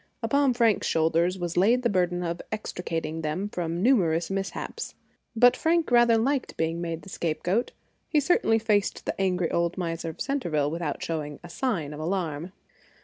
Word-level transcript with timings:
Upon 0.23 0.55
Frank's 0.55 0.87
shoulders 0.87 1.37
was 1.37 1.55
laid 1.57 1.83
the 1.83 1.87
burden 1.89 2.23
of 2.23 2.41
extricating 2.51 3.21
them 3.21 3.49
from 3.49 3.83
numerous 3.83 4.31
mishaps. 4.31 4.95
But 5.35 5.55
Frank 5.55 5.91
rather 5.91 6.17
liked 6.17 6.57
being 6.57 6.81
made 6.81 7.03
the 7.03 7.09
scapegoat; 7.09 7.71
he 8.09 8.19
certainly 8.19 8.57
faced 8.57 9.05
the 9.05 9.21
angry 9.21 9.51
old 9.51 9.77
miser 9.77 10.09
of 10.09 10.19
Centerville 10.19 10.71
without 10.71 11.03
showing 11.03 11.39
a 11.43 11.49
sign 11.49 11.93
of 11.93 11.99
alarm. 11.99 12.51